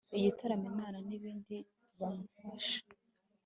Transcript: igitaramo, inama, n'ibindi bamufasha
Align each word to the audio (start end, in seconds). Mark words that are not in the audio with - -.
igitaramo, 0.17 0.65
inama, 0.71 0.99
n'ibindi 1.07 1.55
bamufasha 1.99 2.75